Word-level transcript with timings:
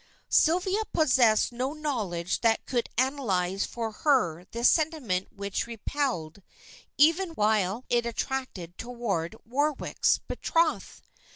Sylvia 0.29 0.79
possessed 0.93 1.51
no 1.53 1.73
knowledge 1.73 2.41
that 2.41 2.65
could 2.65 2.89
analyze 2.97 3.67
for 3.67 3.91
her 3.91 4.47
the 4.49 4.63
sentiment 4.63 5.27
which 5.31 5.67
repelled, 5.67 6.41
even 6.97 7.33
while 7.35 7.85
it 7.87 8.07
attracted 8.07 8.71
her 8.71 8.75
toward 8.79 9.35
Warwick's 9.45 10.17
betrothed. 10.27 11.03